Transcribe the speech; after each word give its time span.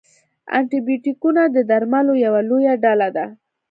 انټي 0.57 0.79
بیوټیکونه 0.85 1.41
د 1.55 1.57
درملو 1.69 2.13
یوه 2.25 2.41
لویه 2.49 2.73
ډله 2.83 3.09
ده. 3.15 3.25